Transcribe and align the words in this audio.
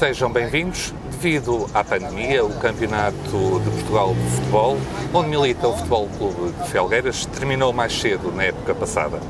Sejam 0.00 0.32
bem-vindos. 0.32 0.94
Devido 1.10 1.66
à 1.74 1.84
pandemia, 1.84 2.42
o 2.42 2.58
Campeonato 2.58 3.60
de 3.62 3.70
Portugal 3.70 4.14
de 4.14 4.30
Futebol, 4.30 4.78
onde 5.12 5.28
milita 5.28 5.68
o 5.68 5.76
Futebol 5.76 6.08
Clube 6.16 6.52
de 6.52 6.70
Felgueiras, 6.70 7.26
terminou 7.26 7.70
mais 7.70 8.00
cedo 8.00 8.32
na 8.32 8.44
época 8.44 8.74
passada. 8.74 9.20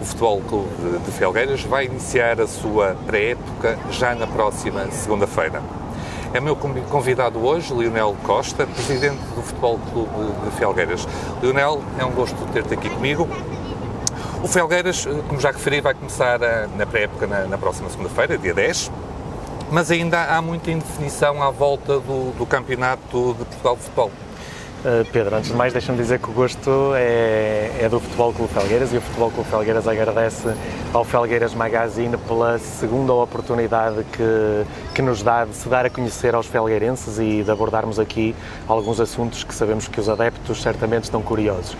O 0.00 0.04
Futebol 0.06 0.40
Clube 0.40 0.70
de 1.04 1.12
Felgueiras 1.12 1.60
vai 1.64 1.84
iniciar 1.84 2.40
a 2.40 2.46
sua 2.46 2.96
pré-época 3.06 3.78
já 3.90 4.14
na 4.14 4.26
próxima 4.26 4.90
segunda-feira. 4.90 5.62
É 6.32 6.40
meu 6.40 6.56
convidado 6.56 7.44
hoje, 7.44 7.74
Lionel 7.74 8.16
Costa, 8.22 8.66
presidente 8.66 9.20
do 9.34 9.42
Futebol 9.42 9.78
Clube 9.92 10.32
de 10.46 10.50
Felgueiras. 10.56 11.06
Lionel, 11.42 11.82
é 11.98 12.06
um 12.06 12.12
gosto 12.12 12.36
ter-te 12.54 12.72
aqui 12.72 12.88
comigo. 12.88 13.28
O 14.42 14.48
Felgueiras, 14.48 15.06
como 15.28 15.38
já 15.38 15.50
referi, 15.50 15.82
vai 15.82 15.92
começar 15.92 16.40
na 16.74 16.86
pré-época 16.86 17.26
na, 17.26 17.40
na 17.44 17.58
próxima 17.58 17.90
segunda-feira, 17.90 18.38
dia 18.38 18.54
10 18.54 18.90
mas 19.70 19.90
ainda 19.90 20.22
há 20.24 20.40
muita 20.40 20.70
indefinição 20.70 21.42
à 21.42 21.50
volta 21.50 21.98
do, 21.98 22.32
do 22.36 22.46
Campeonato 22.46 23.34
de 23.38 23.44
Portugal 23.44 23.76
de 23.76 23.82
Futebol. 23.82 24.10
Uh, 24.84 25.04
Pedro, 25.10 25.34
antes 25.34 25.50
de 25.50 25.56
mais, 25.56 25.72
deixa-me 25.72 25.98
dizer 25.98 26.20
que 26.20 26.30
o 26.30 26.32
gosto 26.32 26.92
é, 26.94 27.72
é, 27.80 27.88
do 27.88 27.98
Futebol 27.98 28.32
Clube 28.32 28.52
Felgueiras 28.52 28.92
e 28.92 28.98
o 28.98 29.00
Futebol 29.00 29.30
Clube 29.32 29.50
Felgueiras 29.50 29.88
agradece 29.88 30.54
ao 30.92 31.02
Felgueiras 31.02 31.54
Magazine 31.54 32.16
pela 32.18 32.56
segunda 32.58 33.12
oportunidade 33.12 34.04
que, 34.12 34.94
que 34.94 35.02
nos 35.02 35.22
dá 35.22 35.44
de 35.44 35.56
se 35.56 35.68
dar 35.68 35.86
a 35.86 35.90
conhecer 35.90 36.36
aos 36.36 36.46
felgueirenses 36.46 37.18
e 37.18 37.42
de 37.42 37.50
abordarmos 37.50 37.98
aqui 37.98 38.36
alguns 38.68 39.00
assuntos 39.00 39.42
que 39.42 39.52
sabemos 39.52 39.88
que 39.88 39.98
os 39.98 40.08
adeptos 40.08 40.62
certamente 40.62 41.04
estão 41.04 41.20
curiosos. 41.20 41.76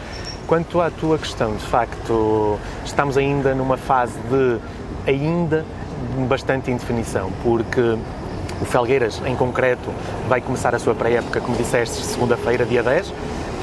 Quanto 0.49 0.81
à 0.81 0.91
tua 0.91 1.17
questão, 1.17 1.55
de 1.55 1.65
facto, 1.65 2.59
estamos 2.85 3.17
ainda 3.17 3.55
numa 3.55 3.77
fase 3.77 4.19
de 4.31 4.59
ainda 5.09 5.65
bastante 6.29 6.71
indefinição, 6.71 7.31
porque 7.43 7.97
o 8.61 8.65
Felgueiras, 8.65 9.21
em 9.27 9.37
concreto, 9.37 9.91
vai 10.29 10.41
começar 10.41 10.75
a 10.75 10.79
sua 10.79 10.95
pré-época, 10.95 11.41
como 11.41 11.57
disseste, 11.57 11.97
segunda-feira, 12.05 12.65
dia 12.65 12.83
10. 12.83 13.13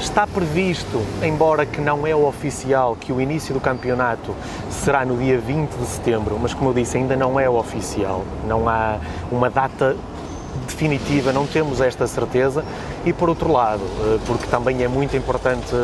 Está 0.00 0.26
previsto, 0.26 1.00
embora 1.22 1.64
que 1.64 1.80
não 1.80 2.06
é 2.06 2.14
oficial, 2.14 2.96
que 2.98 3.12
o 3.12 3.20
início 3.20 3.54
do 3.54 3.60
campeonato 3.60 4.34
será 4.70 5.04
no 5.04 5.16
dia 5.16 5.38
20 5.38 5.70
de 5.70 5.86
setembro, 5.86 6.38
mas 6.40 6.52
como 6.52 6.70
eu 6.70 6.74
disse, 6.74 6.96
ainda 6.96 7.16
não 7.16 7.38
é 7.40 7.48
oficial. 7.48 8.24
Não 8.46 8.68
há 8.68 8.98
uma 9.30 9.48
data 9.48 9.96
definitiva, 10.66 11.32
não 11.32 11.46
temos 11.46 11.80
esta 11.80 12.06
certeza. 12.06 12.64
E 13.06 13.12
por 13.12 13.28
outro 13.28 13.52
lado, 13.52 13.82
eh, 13.82 14.18
porque 14.26 14.46
também 14.46 14.82
é 14.82 14.88
muito 14.88 15.14
importante 15.16 15.74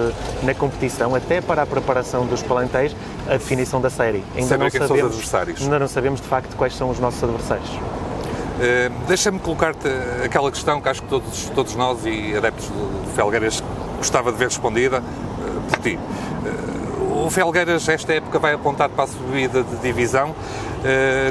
na 0.42 0.54
competição, 0.54 1.14
até 1.14 1.40
para 1.40 1.62
a 1.62 1.66
preparação 1.66 2.24
dos 2.24 2.42
plantéis, 2.42 2.96
a 3.26 3.32
definição 3.32 3.80
da 3.80 3.90
série. 3.90 4.24
Ainda 4.34 4.48
Saber 4.48 4.64
não 4.64 4.70
quem 4.70 4.80
sabemos, 4.80 4.88
são 4.88 4.96
os 4.96 5.14
adversários. 5.14 5.62
Ainda 5.62 5.78
não 5.78 5.88
sabemos 5.88 6.20
de 6.20 6.26
facto 6.26 6.56
quais 6.56 6.74
são 6.74 6.88
os 6.88 6.98
nossos 6.98 7.22
adversários. 7.22 7.68
Uh, 7.68 8.92
Deixa-me 9.06 9.38
colocar-te 9.38 9.88
aquela 10.24 10.50
questão 10.50 10.80
que 10.80 10.88
acho 10.88 11.02
que 11.02 11.08
todos, 11.08 11.50
todos 11.54 11.74
nós 11.74 12.04
e 12.04 12.34
adeptos 12.36 12.66
de 12.66 13.12
Felgueiras 13.14 13.62
gostava 13.98 14.30
de 14.32 14.38
ver 14.38 14.48
respondida 14.48 14.98
uh, 15.00 15.60
por 15.68 15.78
ti. 15.78 15.98
Uh, 15.98 17.24
o 17.26 17.30
Felgueiras, 17.30 17.88
esta 17.88 18.14
época, 18.14 18.38
vai 18.38 18.54
apontar 18.54 18.88
para 18.88 19.04
a 19.04 19.06
subida 19.06 19.62
de 19.62 19.76
divisão. 19.76 20.34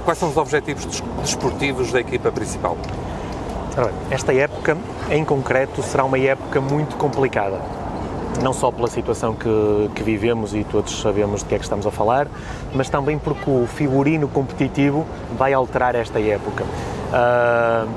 quais 0.05 0.19
são 0.19 0.29
os 0.29 0.37
objetivos 0.37 1.01
desportivos 1.21 1.91
da 1.91 1.99
equipa 1.99 2.31
principal? 2.31 2.77
Esta 4.09 4.33
época, 4.33 4.77
em 5.09 5.23
concreto, 5.23 5.81
será 5.83 6.03
uma 6.03 6.17
época 6.17 6.59
muito 6.59 6.95
complicada. 6.97 7.59
Não 8.41 8.53
só 8.53 8.71
pela 8.71 8.87
situação 8.87 9.33
que, 9.33 9.89
que 9.95 10.03
vivemos 10.03 10.53
e 10.53 10.63
todos 10.63 11.01
sabemos 11.01 11.41
de 11.41 11.47
que 11.47 11.55
é 11.55 11.57
que 11.57 11.63
estamos 11.63 11.85
a 11.85 11.91
falar, 11.91 12.27
mas 12.73 12.89
também 12.89 13.17
porque 13.17 13.49
o 13.49 13.67
figurino 13.67 14.27
competitivo 14.27 15.05
vai 15.37 15.53
alterar 15.53 15.95
esta 15.95 16.19
época. 16.19 16.63
Uh, 16.63 17.89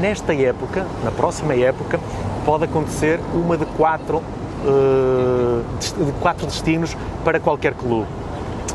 nesta 0.00 0.34
época, 0.34 0.86
na 1.02 1.10
próxima 1.10 1.54
época, 1.54 1.98
pode 2.44 2.64
acontecer 2.64 3.20
uma 3.32 3.56
de 3.56 3.64
quatro, 3.64 4.18
uh, 4.18 5.64
de 5.80 6.12
quatro 6.20 6.46
destinos 6.46 6.96
para 7.24 7.40
qualquer 7.40 7.74
clube. 7.74 8.06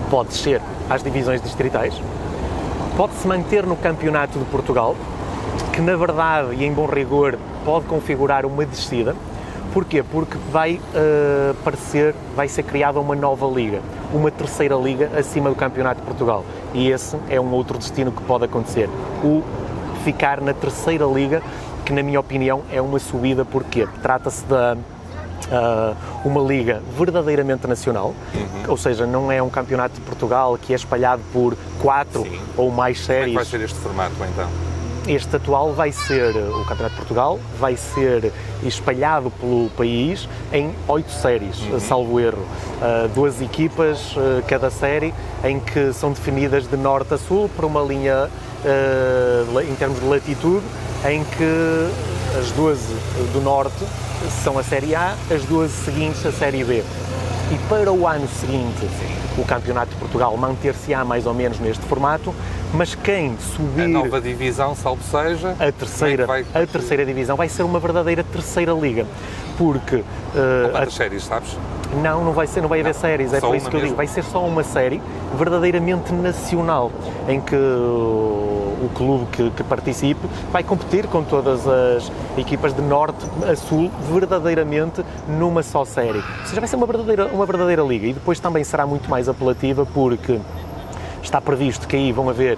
Pode 0.10 0.34
ser 0.34 0.62
às 0.90 1.04
divisões 1.04 1.42
distritais, 1.42 1.94
pode 2.96 3.14
se 3.14 3.28
manter 3.28 3.66
no 3.66 3.76
Campeonato 3.76 4.40
de 4.40 4.46
Portugal, 4.46 4.96
que 5.78 5.82
na 5.84 5.96
verdade 5.96 6.56
e 6.56 6.66
em 6.66 6.74
bom 6.74 6.88
rigor 6.88 7.38
pode 7.64 7.86
configurar 7.86 8.48
uma 8.48 8.66
descida. 8.66 9.16
Porquê? 9.72 10.02
Porque 10.02 10.36
vai 10.52 10.82
uh, 10.82 11.54
parecer, 11.64 12.16
vai 12.36 12.48
ser 12.48 12.64
criada 12.64 13.00
uma 13.00 13.16
nova 13.16 13.46
liga, 13.46 13.80
uma 14.12 14.32
terceira 14.32 14.74
liga 14.74 15.12
acima 15.16 15.52
do 15.52 15.56
Campeonato 15.56 16.02
de 16.02 16.08
Portugal. 16.08 16.44
E 16.74 16.90
esse 16.90 17.16
é 17.30 17.40
um 17.40 17.52
outro 17.52 17.78
destino 17.78 18.12
que 18.12 18.24
pode 18.24 18.46
acontecer. 18.46 18.90
O 19.24 19.44
ficar 20.04 20.42
na 20.42 20.52
terceira 20.52 21.06
liga, 21.06 21.44
que 21.86 21.94
na 21.94 22.02
minha 22.02 22.20
opinião 22.20 22.64
é 22.72 22.82
uma 22.82 22.98
subida, 22.98 23.46
porque 23.46 23.88
trata-se 24.02 24.44
da 24.46 24.76
Uh, 25.48 25.96
uma 26.28 26.42
liga 26.42 26.82
verdadeiramente 26.98 27.66
nacional, 27.68 28.14
uhum. 28.34 28.64
ou 28.68 28.76
seja, 28.76 29.06
não 29.06 29.32
é 29.32 29.42
um 29.42 29.50
campeonato 29.50 29.96
de 29.96 30.02
Portugal 30.02 30.58
que 30.62 30.74
é 30.74 30.76
espalhado 30.76 31.22
por 31.32 31.56
quatro 31.80 32.24
Sim. 32.24 32.40
ou 32.58 32.70
mais 32.70 33.00
séries. 33.00 33.34
Como 33.34 33.40
é 33.40 33.46
que 33.46 33.52
vai 33.52 33.60
ser 33.60 33.64
este 33.64 33.80
formato 33.80 34.16
então? 34.30 34.50
Este 35.08 35.38
atual 35.38 35.72
vai 35.72 35.94
ser 35.94 36.36
o 36.36 36.66
Campeonato 36.66 36.90
de 36.90 36.98
Portugal, 36.98 37.40
vai 37.58 37.78
ser 37.78 38.34
espalhado 38.62 39.32
pelo 39.40 39.70
país 39.70 40.28
em 40.52 40.76
oito 40.86 41.10
séries, 41.12 41.62
uhum. 41.62 41.80
salvo 41.80 42.20
erro. 42.20 42.42
Uh, 42.42 43.08
duas 43.16 43.42
equipas, 43.42 44.12
uh, 44.18 44.44
cada 44.50 44.70
série, 44.70 45.14
em 45.46 45.62
que 45.62 45.94
são 45.94 46.12
definidas 46.12 46.68
de 46.68 46.76
norte 46.76 47.14
a 47.14 47.18
sul 47.18 47.50
por 47.56 47.64
uma 47.64 47.82
linha 47.82 48.28
uh, 48.28 49.62
em 49.62 49.76
termos 49.76 49.98
de 50.02 50.06
latitude, 50.06 50.66
em 51.06 51.24
que 51.24 52.38
as 52.38 52.52
duas 52.52 52.80
do 53.32 53.40
norte 53.42 53.86
são 54.44 54.60
a 54.60 54.64
Série 54.64 54.94
A, 54.94 55.16
as 55.34 55.46
duas 55.46 55.72
seguintes 55.72 56.26
a 56.26 56.34
Série 56.34 56.66
B. 56.66 56.84
E 57.50 57.58
para 57.70 57.94
o 57.94 58.06
ano 58.06 58.28
seguinte, 58.28 58.86
o 59.38 59.46
Campeonato 59.46 59.92
de 59.92 59.96
Portugal 59.96 60.36
manter-se-á 60.36 61.06
mais 61.06 61.26
ou 61.26 61.34
menos 61.34 61.60
neste 61.60 61.86
formato, 61.86 62.36
mas 62.74 62.96
quem 62.96 63.38
subir... 63.38 63.84
A 63.84 63.88
nova 63.88 64.20
divisão, 64.22 64.76
salvo 64.76 65.02
seja... 65.04 65.56
A 65.60 65.72
terceira, 65.72 66.26
vai... 66.26 66.46
a 66.54 66.66
terceira 66.66 67.06
divisão 67.06 67.36
vai 67.36 67.50
ser 67.50 67.64
uma 67.64 67.80
verdadeira 67.80 68.24
terceira 68.24 68.74
liga, 68.74 69.06
porque... 69.58 69.98
Uh, 69.98 70.72
quantas 70.72 70.94
a... 70.94 70.98
séries, 70.98 71.24
sabes? 71.24 71.58
Não, 72.02 72.24
não 72.24 72.34
vai 72.34 72.48
ser, 72.48 72.62
não 72.62 72.70
vai 72.70 72.82
haver 72.82 72.94
não, 72.94 73.00
séries, 73.00 73.34
é 73.34 73.40
por 73.40 73.56
isso 73.56 73.70
que 73.70 73.76
eu 73.76 73.80
mesmo. 73.80 73.88
digo, 73.88 73.96
vai 73.96 74.08
ser 74.08 74.24
só 74.24 74.46
uma 74.46 74.64
série 74.64 75.02
verdadeiramente 75.38 76.12
nacional, 76.14 76.92
em 77.28 77.40
que 77.40 77.56
o 77.56 78.90
clube 78.94 79.26
que, 79.32 79.50
que, 79.52 79.64
participe 79.64 80.28
vai 80.52 80.64
competir 80.64 81.08
com 81.08 81.24
todas 81.24 81.68
as 81.68 82.12
equipas 82.38 82.74
de 82.74 82.82
norte 82.82 83.26
a 83.50 83.56
sul 83.56 83.92
verdadeiramente 84.12 85.04
numa 85.28 85.64
só 85.64 85.86
série. 85.86 86.20
Ou 86.20 86.46
seja, 86.46 86.60
vai 86.60 86.68
ser 86.68 86.76
uma 86.76 86.86
verdadeira, 86.86 87.26
uma 87.28 87.46
verdadeira 87.46 87.82
liga 87.84 88.08
e 88.08 88.14
depois 88.14 88.40
também 88.40 88.64
será 88.64 88.86
muito 88.86 89.10
mais 89.10 89.28
apelativa 89.28 89.86
porque 89.86 90.40
está 91.28 91.42
previsto 91.42 91.88
que 91.88 91.96
aí 91.96 92.12
vão 92.12 92.30
haver 92.30 92.58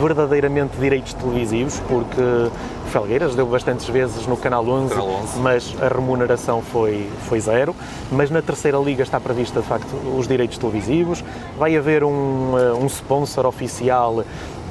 verdadeiramente 0.00 0.76
direitos 0.78 1.14
televisivos, 1.14 1.80
porque 1.88 2.50
Felgueiras 2.90 3.34
deu 3.34 3.46
bastantes 3.46 3.88
vezes 3.88 4.26
no 4.26 4.36
Canal 4.36 4.66
11, 4.68 4.90
Canal 4.90 5.08
11, 5.08 5.38
mas 5.38 5.74
a 5.80 5.88
remuneração 5.88 6.60
foi, 6.60 7.08
foi 7.28 7.40
zero. 7.40 7.74
Mas 8.10 8.30
na 8.30 8.42
terceira 8.42 8.78
liga 8.78 9.02
está 9.02 9.18
prevista, 9.18 9.60
de 9.60 9.66
facto, 9.66 9.88
os 10.16 10.28
direitos 10.28 10.58
televisivos. 10.58 11.24
Vai 11.58 11.76
haver 11.76 12.04
um, 12.04 12.58
eh, 12.58 12.72
um 12.74 12.86
sponsor 12.86 13.46
oficial 13.46 14.24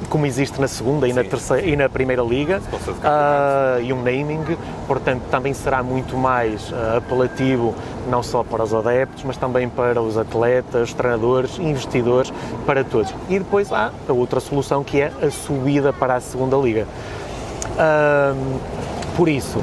como 0.08 0.26
existe 0.26 0.60
na 0.60 0.68
segunda 0.68 1.06
e 1.06 1.12
na, 1.12 1.22
terceira, 1.22 1.66
e 1.66 1.76
na 1.76 1.88
primeira 1.88 2.22
liga, 2.22 2.60
uh, 2.60 3.80
e 3.82 3.92
um 3.92 4.02
naming, 4.02 4.56
portanto 4.86 5.22
também 5.30 5.52
será 5.52 5.82
muito 5.82 6.16
mais 6.16 6.70
uh, 6.70 6.96
apelativo 6.98 7.74
não 8.08 8.22
só 8.22 8.42
para 8.42 8.62
os 8.62 8.74
adeptos, 8.74 9.22
mas 9.24 9.36
também 9.36 9.68
para 9.68 10.00
os 10.00 10.16
atletas, 10.16 10.92
treinadores, 10.94 11.58
investidores, 11.58 12.32
para 12.66 12.82
todos. 12.82 13.12
E 13.28 13.38
depois 13.38 13.72
há 13.72 13.92
a 14.08 14.12
outra 14.12 14.40
solução 14.40 14.82
que 14.82 15.00
é 15.00 15.12
a 15.22 15.30
subida 15.30 15.92
para 15.92 16.14
a 16.14 16.20
segunda 16.20 16.56
liga. 16.56 16.86
Uh, 17.76 18.60
por 19.16 19.28
isso, 19.28 19.60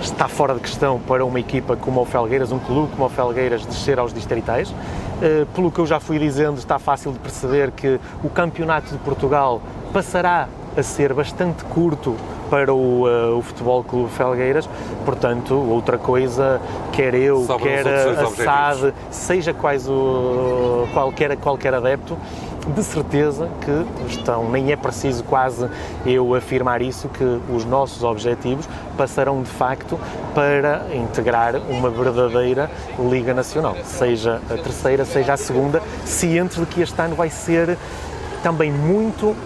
está 0.00 0.28
fora 0.28 0.54
de 0.54 0.60
questão 0.60 1.00
para 1.00 1.24
uma 1.24 1.40
equipa 1.40 1.76
como 1.76 2.00
o 2.00 2.04
Felgueiras, 2.04 2.52
um 2.52 2.58
clube 2.58 2.92
como 2.92 3.06
o 3.06 3.08
Felgueiras, 3.08 3.64
descer 3.66 3.98
aos 3.98 4.12
distritais. 4.12 4.72
Pelo 5.54 5.70
que 5.70 5.78
eu 5.78 5.86
já 5.86 6.00
fui 6.00 6.18
dizendo, 6.18 6.56
está 6.56 6.78
fácil 6.78 7.12
de 7.12 7.18
perceber 7.18 7.70
que 7.72 8.00
o 8.24 8.30
Campeonato 8.30 8.90
de 8.90 8.98
Portugal 9.00 9.60
passará 9.92 10.48
a 10.76 10.82
ser 10.82 11.12
bastante 11.12 11.64
curto 11.64 12.16
para 12.48 12.72
o, 12.72 13.06
uh, 13.06 13.38
o 13.38 13.42
Futebol 13.42 13.82
Clube 13.84 14.10
Felgueiras, 14.10 14.68
portanto, 15.04 15.54
outra 15.54 15.98
coisa, 15.98 16.60
quer 16.92 17.14
eu, 17.14 17.46
quer 17.60 17.86
a 17.86 18.26
SAD, 18.26 18.94
seja 19.10 19.54
quais 19.54 19.88
o, 19.88 20.86
qualquer, 20.92 21.36
qualquer 21.36 21.74
adepto, 21.74 22.16
de 22.74 22.82
certeza 22.82 23.48
que 23.60 24.12
estão, 24.12 24.50
nem 24.50 24.70
é 24.72 24.76
preciso 24.76 25.24
quase 25.24 25.68
eu 26.04 26.34
afirmar 26.34 26.82
isso, 26.82 27.08
que 27.08 27.40
os 27.52 27.64
nossos 27.64 28.02
objetivos 28.02 28.68
passarão 28.96 29.42
de 29.42 29.48
facto 29.50 29.98
para 30.34 30.86
integrar 30.92 31.56
uma 31.56 31.88
verdadeira 31.88 32.70
Liga 32.98 33.32
Nacional, 33.32 33.76
seja 33.84 34.40
a 34.50 34.54
terceira, 34.54 35.04
seja 35.04 35.32
a 35.32 35.36
segunda, 35.36 35.80
cientes 36.04 36.58
de 36.58 36.66
que 36.66 36.82
este 36.82 37.00
ano 37.00 37.14
vai 37.14 37.30
ser 37.30 37.78
também 38.42 38.72
muito 38.72 39.36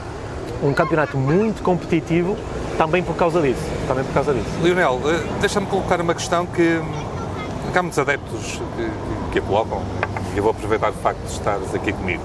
um 0.64 0.72
campeonato 0.72 1.16
muito 1.19 1.62
competitivo 1.62 2.37
também 2.78 3.02
por 3.02 3.14
causa 3.14 3.40
disso. 3.40 3.62
Também 3.87 4.02
por 4.05 4.14
causa 4.14 4.32
disso. 4.32 4.49
Lionel, 4.62 5.00
eh, 5.05 5.22
deixa-me 5.40 5.66
colocar 5.66 6.00
uma 6.00 6.14
questão 6.14 6.46
que, 6.46 6.81
que 7.72 7.78
há 7.78 7.82
muitos 7.82 7.99
adeptos 7.99 8.61
que, 8.76 8.90
que 9.32 9.38
a 9.38 9.43
colocam, 9.43 9.82
e 10.34 10.38
eu 10.38 10.43
vou 10.43 10.50
aproveitar 10.50 10.90
o 10.90 10.94
facto 10.94 11.20
de 11.20 11.32
estares 11.32 11.75
aqui 11.75 11.93
comigo. 11.93 12.22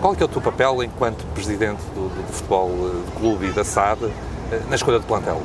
Qual 0.00 0.14
é, 0.14 0.20
é 0.20 0.24
o 0.24 0.28
teu 0.28 0.42
papel 0.42 0.82
enquanto 0.82 1.24
presidente 1.32 1.82
do, 1.94 2.08
do, 2.08 2.26
do 2.26 2.32
futebol 2.32 2.70
eh, 2.70 3.06
do 3.06 3.20
clube 3.20 3.46
e 3.46 3.52
da 3.52 3.64
SAD 3.64 4.04
eh, 4.52 4.60
na 4.68 4.74
escolha 4.74 4.98
de 4.98 5.06
plantel? 5.06 5.40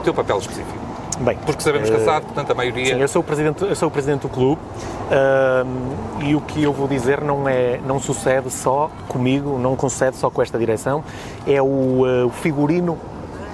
O 0.00 0.02
teu 0.02 0.14
papel 0.14 0.38
específico? 0.38 0.89
Bem, 1.20 1.36
porque 1.44 1.62
sabemos 1.62 1.90
que 1.90 1.96
a 1.96 2.00
SAD, 2.00 2.24
portanto, 2.26 2.50
a 2.50 2.54
maioria. 2.54 2.94
Sim, 2.94 3.00
eu 3.00 3.08
sou 3.08 3.20
o 3.20 3.24
presidente, 3.24 3.62
eu 3.62 3.76
sou 3.76 3.88
o 3.88 3.90
presidente 3.90 4.22
do 4.22 4.28
clube 4.30 4.60
uh, 5.10 6.24
e 6.24 6.34
o 6.34 6.40
que 6.40 6.62
eu 6.62 6.72
vou 6.72 6.88
dizer 6.88 7.20
não 7.20 7.46
é, 7.46 7.78
não 7.86 8.00
sucede 8.00 8.50
só 8.50 8.90
comigo, 9.06 9.58
não 9.58 9.76
concede 9.76 10.16
só 10.16 10.30
com 10.30 10.40
esta 10.40 10.58
direção. 10.58 11.04
É 11.46 11.60
o, 11.60 11.66
uh, 11.66 12.26
o 12.26 12.30
figurino 12.30 12.98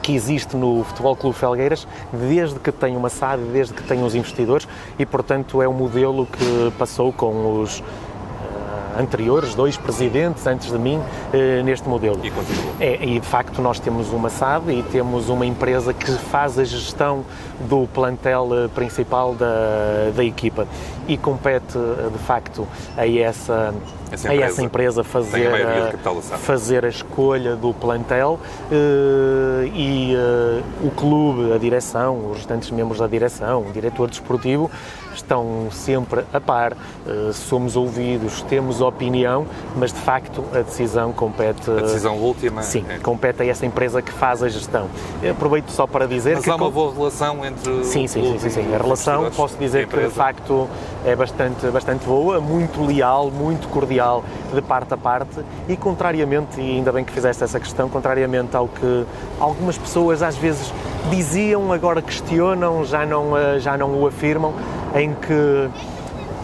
que 0.01 0.15
existe 0.15 0.57
no 0.57 0.85
Futebol 0.85 1.17
Clube 1.17 1.37
Felgueiras 1.37 1.89
desde 2.13 2.61
que 2.61 2.71
tem 2.71 2.97
uma 2.97 3.09
SAD, 3.09 3.43
desde 3.53 3.75
que 3.75 3.83
tem 3.83 4.05
os 4.05 4.15
investidores 4.15 4.69
e, 4.97 5.05
portanto, 5.05 5.61
é 5.61 5.67
o 5.67 5.73
modelo 5.73 6.25
que 6.27 6.73
passou 6.79 7.13
com 7.13 7.61
os 7.61 7.83
anteriores, 8.99 9.55
dois 9.55 9.77
presidentes 9.77 10.47
antes 10.47 10.71
de 10.71 10.79
mim, 10.79 11.01
eh, 11.33 11.63
neste 11.63 11.89
modelo. 11.89 12.19
E 12.25 12.31
continua. 12.31 12.73
É, 12.81 13.05
e 13.05 13.21
de 13.21 13.27
facto 13.27 13.61
nós 13.61 13.79
temos 13.79 14.13
uma 14.13 14.29
SAD 14.29 14.73
e 14.73 14.83
temos 14.83 15.29
uma 15.29 15.47
empresa 15.47 15.93
que 15.93 16.11
faz 16.13 16.59
a 16.59 16.65
gestão 16.65 17.25
do 17.69 17.87
plantel 17.89 18.49
eh, 18.53 18.69
principal 18.69 19.35
da, 19.35 20.11
da 20.15 20.25
equipa 20.25 20.67
e 21.09 21.17
compete 21.17 21.77
eh, 21.77 22.11
de 22.11 22.19
facto 22.19 22.67
a 22.97 23.07
essa 23.07 23.75
essa 24.11 24.29
empresa, 24.29 24.45
a 24.45 24.47
essa 24.47 24.63
empresa 24.63 25.05
fazer, 25.05 25.49
a, 25.53 26.39
fazer 26.39 26.85
a 26.85 26.89
escolha 26.89 27.57
do 27.57 27.75
plantel 27.75 28.39
uh, 28.71 29.67
e 29.75 30.15
o 30.81 30.91
clube, 30.93 31.53
a 31.53 31.59
direção, 31.59 32.31
os 32.31 32.37
restantes 32.39 32.71
membros 32.71 33.01
da 33.01 33.09
direção, 33.09 33.63
o 33.63 33.73
diretor 33.73 34.09
desportivo, 34.09 34.71
estão 35.13 35.69
sempre 35.73 36.25
a 36.33 36.41
par, 36.41 36.77
somos 37.33 37.75
ouvidos, 37.75 38.43
temos 38.43 38.81
opinião, 38.81 39.47
mas 39.75 39.93
de 39.93 39.99
facto 39.99 40.45
a 40.53 40.61
decisão 40.61 41.13
compete. 41.13 41.71
A 41.71 41.83
decisão 41.83 42.17
última? 42.17 42.63
Sim, 42.63 42.85
é... 42.89 42.99
compete 42.99 43.43
a 43.43 43.47
essa 43.47 43.65
empresa 43.65 44.03
que 44.03 44.13
faz 44.13 44.43
a 44.43 44.49
gestão. 44.49 44.89
Eu 45.23 45.33
aproveito 45.33 45.71
só 45.71 45.87
para 45.87 46.07
dizer 46.07 46.35
mas 46.35 46.45
que. 46.45 46.51
Mas 46.51 46.61
há 46.61 46.63
uma 46.63 46.71
boa 46.71 46.93
relação 46.93 47.45
entre. 47.45 47.85
Sim, 47.85 48.07
sim, 48.07 48.23
sim, 48.23 48.39
sim, 48.39 48.51
sim. 48.51 48.75
A 48.75 48.79
relação, 48.79 49.31
posso 49.31 49.57
dizer 49.57 49.87
que 49.87 49.97
de 49.97 50.11
facto 50.11 50.69
é 51.05 51.15
bastante, 51.15 51.67
bastante 51.69 52.05
boa, 52.07 52.41
muito 52.41 52.85
leal, 52.85 53.31
muito 53.31 53.69
cordial 53.69 54.25
de 54.53 54.63
parte 54.63 54.95
a 54.95 54.97
parte 54.97 55.41
e, 55.69 55.77
contrariamente, 55.77 56.61
e 56.61 56.77
ainda 56.77 56.93
bem 56.93 57.05
que 57.05 57.13
fizeste 57.13 57.45
essa 57.45 57.61
questão, 57.61 57.89
contrariamente 57.89 58.57
ao 58.57 58.69
que 58.69 59.07
algumas 59.39 59.77
pessoas 59.77 60.23
às 60.23 60.37
vezes 60.37 60.73
diziam, 61.11 61.73
agora 61.73 62.03
questionam, 62.03 62.85
já 62.85 63.07
não, 63.07 63.37
eh, 63.37 63.59
já 63.59 63.77
não 63.77 64.01
o 64.01 64.07
afirmam, 64.07 64.53
em 64.95 65.15
que 65.15 65.69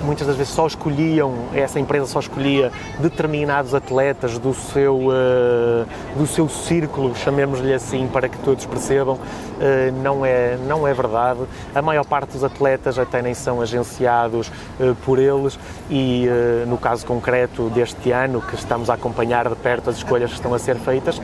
muitas 0.02 0.26
das 0.26 0.36
vezes 0.36 0.52
só 0.52 0.66
escolhiam, 0.66 1.32
essa 1.54 1.78
empresa 1.78 2.06
só 2.06 2.20
escolhia 2.20 2.70
determinados 2.98 3.74
atletas 3.74 4.38
do 4.38 4.52
seu, 4.52 4.96
uh, 4.96 5.86
do 6.16 6.26
seu 6.26 6.48
círculo, 6.48 7.14
chamemos-lhe 7.14 7.72
assim, 7.72 8.06
para 8.08 8.28
que 8.28 8.38
todos 8.38 8.66
percebam, 8.66 9.14
uh, 9.14 10.02
não, 10.02 10.24
é, 10.24 10.56
não 10.66 10.86
é 10.86 10.92
verdade. 10.92 11.40
A 11.74 11.82
maior 11.82 12.04
parte 12.04 12.32
dos 12.32 12.44
atletas 12.44 12.98
até 12.98 13.22
nem 13.22 13.34
são 13.34 13.60
agenciados 13.60 14.48
uh, 14.48 14.94
por 15.04 15.18
eles 15.18 15.58
e, 15.90 16.26
no 16.66 16.78
caso 16.78 17.06
concreto 17.06 17.68
deste 17.70 18.10
ano, 18.12 18.40
que 18.40 18.54
estamos 18.54 18.90
a 18.90 18.94
acompanhar 18.94 19.48
de 19.48 19.56
perto 19.56 19.90
as 19.90 19.96
escolhas 19.96 20.30
que 20.30 20.36
estão 20.36 20.54
a 20.54 20.58
ser 20.58 20.76
feitas, 20.76 21.20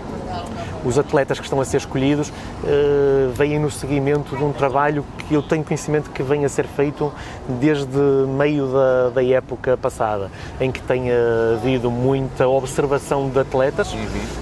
os 0.85 0.99
atletas 0.99 1.39
que 1.39 1.45
estão 1.45 1.61
a 1.61 1.65
ser 1.65 1.79
escolhidos 1.79 2.29
uh, 2.29 3.31
vêm 3.35 3.59
no 3.59 3.71
seguimento 3.71 4.37
de 4.37 4.43
um 4.43 4.53
trabalho 4.53 5.05
que 5.27 5.35
eu 5.35 5.43
tenho 5.43 5.65
conhecimento 5.65 6.11
que 6.11 6.23
vem 6.23 6.45
a 6.45 6.49
ser 6.49 6.67
feito 6.67 7.13
desde 7.61 7.99
meio 8.37 8.67
da, 8.69 9.11
da 9.11 9.25
época 9.25 9.77
passada, 9.77 10.31
em 10.61 10.71
que 10.71 10.81
tem 10.83 11.09
havido 11.55 11.91
muita 11.91 12.49
observação 12.49 13.29
de 13.29 13.39
atletas, 13.39 13.93
uhum. 13.93 13.99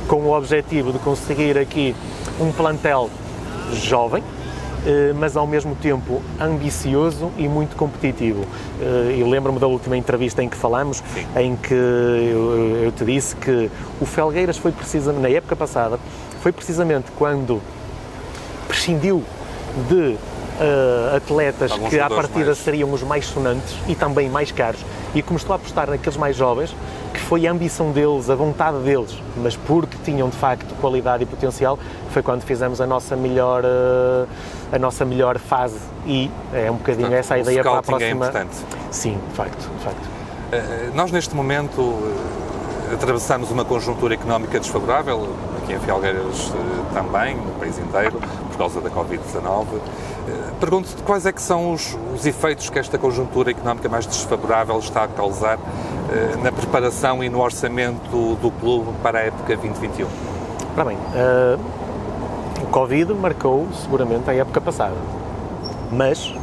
com 0.08 0.16
o 0.22 0.36
objetivo 0.36 0.92
de 0.92 0.98
conseguir 0.98 1.58
aqui 1.58 1.94
um 2.40 2.52
plantel 2.52 3.10
jovem, 3.72 4.22
eh, 4.86 5.12
mas 5.18 5.36
ao 5.36 5.46
mesmo 5.48 5.74
tempo 5.74 6.22
ambicioso 6.40 7.32
e 7.36 7.48
muito 7.48 7.74
competitivo. 7.74 8.44
Eh, 8.80 9.16
eu 9.18 9.28
lembro-me 9.28 9.58
da 9.58 9.66
última 9.66 9.96
entrevista 9.96 10.44
em 10.44 10.48
que 10.48 10.56
falamos, 10.56 10.98
Sim. 10.98 11.26
em 11.36 11.56
que 11.56 11.74
eu, 11.74 12.82
eu, 12.84 12.92
te 12.92 13.04
disse 13.04 13.34
que 13.34 13.68
o 14.00 14.06
Felgueiras 14.06 14.56
foi 14.56 14.70
precisamente, 14.70 15.22
na 15.22 15.28
época 15.28 15.56
passada, 15.56 15.98
foi 16.46 16.52
precisamente 16.52 17.10
quando 17.18 17.60
prescindiu 18.68 19.20
de 19.88 20.14
uh, 20.14 21.16
atletas 21.16 21.72
Alguns 21.72 21.90
que 21.90 21.98
à 21.98 22.08
partida 22.08 22.46
mais... 22.46 22.58
seriam 22.58 22.92
os 22.92 23.02
mais 23.02 23.26
sonantes 23.26 23.76
e 23.88 23.96
também 23.96 24.30
mais 24.30 24.52
caros 24.52 24.78
e 25.12 25.22
começou 25.22 25.54
a 25.54 25.56
apostar 25.56 25.90
naqueles 25.90 26.16
mais 26.16 26.36
jovens 26.36 26.72
que 27.12 27.18
foi 27.18 27.48
a 27.48 27.50
ambição 27.50 27.90
deles, 27.90 28.30
a 28.30 28.36
vontade 28.36 28.78
deles, 28.84 29.20
mas 29.38 29.56
porque 29.56 29.96
tinham 30.04 30.28
de 30.28 30.36
facto 30.36 30.72
qualidade 30.80 31.24
e 31.24 31.26
potencial, 31.26 31.76
foi 32.10 32.22
quando 32.22 32.42
fizemos 32.42 32.80
a 32.80 32.86
nossa 32.86 33.16
melhor, 33.16 33.64
uh, 33.64 34.28
a 34.70 34.78
nossa 34.78 35.04
melhor 35.04 35.40
fase 35.40 35.80
e 36.06 36.30
é 36.54 36.70
um 36.70 36.76
bocadinho 36.76 37.08
Portanto, 37.08 37.24
essa 37.24 37.34
a 37.34 37.38
ideia 37.40 37.60
para 37.60 37.78
a 37.78 37.82
próxima. 37.82 38.08
É 38.08 38.28
importante. 38.28 38.56
Sim, 38.92 39.18
de 39.30 39.34
facto, 39.34 39.68
de 39.78 39.84
facto. 39.84 40.04
Uh, 40.04 40.94
nós 40.94 41.10
neste 41.10 41.34
momento 41.34 41.98
atravessamos 42.92 43.50
uma 43.50 43.64
conjuntura 43.64 44.14
económica 44.14 44.60
desfavorável, 44.60 45.34
aqui 45.66 45.74
em 45.74 45.80
Fialgueiras 45.80 46.52
eh, 46.54 46.94
também, 46.94 47.36
no 47.36 47.52
país 47.58 47.76
inteiro, 47.78 48.20
por 48.48 48.56
causa 48.56 48.80
da 48.80 48.88
Covid-19. 48.88 49.66
Eh, 49.74 50.32
pergunto-te 50.60 51.02
quais 51.02 51.26
é 51.26 51.32
que 51.32 51.42
são 51.42 51.72
os, 51.72 51.98
os, 52.14 52.24
efeitos 52.24 52.70
que 52.70 52.78
esta 52.78 52.96
conjuntura 52.96 53.50
económica 53.50 53.88
mais 53.88 54.06
desfavorável 54.06 54.78
está 54.78 55.04
a 55.04 55.08
causar 55.08 55.58
eh, 56.12 56.36
na 56.42 56.52
preparação 56.52 57.22
e 57.22 57.28
no 57.28 57.40
orçamento 57.40 58.36
do 58.40 58.50
clube 58.60 58.92
para 59.02 59.18
a 59.18 59.22
época 59.22 59.56
2021. 59.56 60.06
Ora 60.76 60.84
bem, 60.84 60.96
uh, 60.96 61.58
o 62.62 62.66
Covid 62.66 63.12
marcou 63.14 63.66
seguramente 63.82 64.30
a 64.30 64.34
época 64.34 64.60
passada, 64.60 64.94
mas 65.90 66.34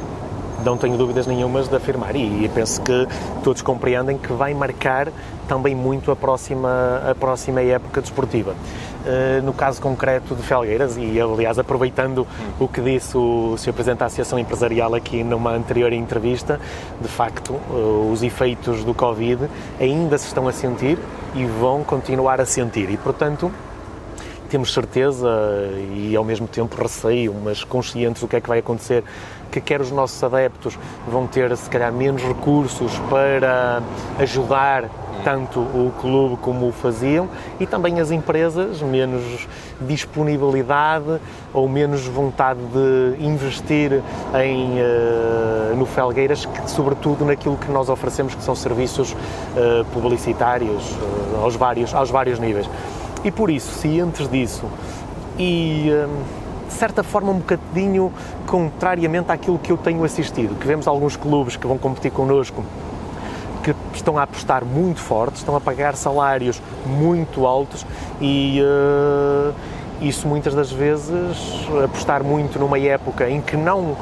não 0.63 0.77
tenho 0.77 0.97
dúvidas 0.97 1.27
nenhumas 1.27 1.67
de 1.67 1.75
afirmar 1.75 2.15
e, 2.15 2.49
penso 2.53 2.81
que 2.81 3.07
todos 3.43 3.61
compreendem 3.61 4.17
que 4.17 4.31
vai 4.33 4.53
marcar 4.53 5.09
também 5.47 5.75
muito 5.75 6.11
a 6.11 6.15
próxima, 6.15 7.01
a 7.09 7.15
próxima 7.15 7.61
época 7.61 8.01
desportiva. 8.01 8.51
Uh, 8.51 9.43
no 9.43 9.51
caso 9.51 9.81
concreto 9.81 10.33
de 10.33 10.41
Felgueiras, 10.41 10.95
e 10.95 11.19
aliás 11.19 11.59
aproveitando 11.59 12.25
o 12.57 12.67
que 12.69 12.79
disse 12.79 13.17
o 13.17 13.55
Sr. 13.57 13.73
Presidente 13.73 13.99
da 13.99 14.05
Associação 14.05 14.39
Empresarial 14.39 14.95
aqui 14.95 15.23
numa 15.23 15.51
anterior 15.51 15.91
entrevista, 15.91 16.59
de 17.01 17.09
facto 17.09 17.51
uh, 17.51 18.09
os 18.11 18.23
efeitos 18.23 18.83
do 18.85 18.93
Covid 18.93 19.49
ainda 19.79 20.17
se 20.17 20.27
estão 20.27 20.47
a 20.47 20.53
sentir 20.53 20.97
e 21.35 21.45
vão 21.45 21.83
continuar 21.83 22.39
a 22.39 22.45
sentir 22.45 22.89
e 22.89 22.95
portanto 22.95 23.51
temos 24.53 24.71
certeza 24.71 25.27
e 25.95 26.15
ao 26.15 26.23
mesmo 26.23 26.47
tempo 26.47 26.79
receio, 26.79 27.33
mas 27.43 27.63
conscientes 27.63 28.21
do 28.21 28.27
que 28.27 28.35
é 28.35 28.41
que 28.41 28.47
vai 28.47 28.59
acontecer 28.59 29.03
que 29.54 29.62
quer 29.62 29.80
os 29.80 29.92
nossos 29.92 30.22
adeptos 30.24 30.78
vão 31.07 31.28
ter, 31.28 31.56
se 31.56 31.69
calhar, 31.69 31.94
menos 31.94 32.24
recursos 32.24 32.98
para 33.07 33.83
ajudar 34.19 34.90
tanto 35.24 35.60
o 35.60 35.94
clube 36.02 36.38
como 36.42 36.68
o 36.68 36.72
faziam 36.72 37.30
e 37.60 37.68
também 37.68 38.00
as 38.00 38.10
empresas 38.10 38.81
menos 38.81 39.48
disponibilidade 39.80 41.19
ou 41.54 41.69
menos 41.69 42.06
vontade 42.07 42.60
de 42.60 43.24
investir 43.24 44.02
em, 44.44 44.80
uh, 44.80 45.76
no 45.78 45.86
Felgueiras, 45.86 46.45
que, 46.45 46.69
sobretudo 46.69 47.24
naquilo 47.24 47.56
que 47.56 47.72
nós 47.72 47.90
oferecemos 47.90 48.33
que 48.33 48.44
são 48.44 48.56
serviços 48.56 49.14
uh, 49.14 49.86
publicitários 49.94 50.92
uh, 50.92 51.44
aos, 51.44 51.56
vários, 51.56 51.94
aos 51.94 52.10
vários 52.10 52.40
níveis. 52.40 52.68
E 53.24 53.31
por 53.31 53.50
isso, 53.50 53.72
se 53.80 54.02
antes 54.02 54.28
disso 54.28 54.66
e 55.38 55.90
de 56.73 56.80
certa 56.80 57.03
forma 57.03 57.31
um 57.31 57.37
bocadinho 57.37 58.11
contrariamente 58.47 59.31
àquilo 59.31 59.59
que 59.59 59.71
eu 59.71 59.77
tenho 59.77 60.03
assistido, 60.03 60.56
que 60.56 60.65
vemos 60.65 60.87
alguns 60.87 61.15
clubes 61.15 61.56
que 61.56 61.68
vão 61.68 61.77
competir 61.77 62.11
connosco 62.11 62.63
que 63.63 63.73
estão 63.94 64.18
a 64.18 64.23
apostar 64.23 64.65
muito 64.65 64.99
forte, 64.99 65.37
estão 65.37 65.56
a 65.56 65.61
pagar 65.61 65.95
salários 65.95 66.61
muito 66.85 67.47
altos 67.47 67.85
e 68.19 68.59
uh, 68.61 69.53
isso 70.01 70.27
muitas 70.27 70.53
das 70.53 70.69
vezes 70.69 71.07
apostar 71.81 72.25
muito 72.25 72.59
numa 72.59 72.77
época 72.77 73.30
em 73.30 73.39
que 73.39 73.56
não, 73.56 73.92
uh, 73.92 73.97